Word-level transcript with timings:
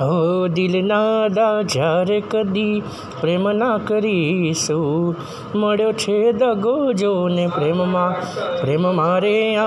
હો 0.00 0.48
દિલના 0.48 1.28
દા 1.28 1.62
જ્યારે 1.62 2.20
કદી 2.20 2.82
પ્રેમ 3.20 3.52
ના 3.52 3.78
કરીશું. 3.78 5.16
મળ્યો 5.54 5.92
છે 5.92 6.32
દગો 6.32 6.92
જોને 6.92 7.46
પ્રેમમાં, 7.46 8.12
પ્રેમ 8.60 8.96
મારે 8.96 9.56
આ 9.56 9.66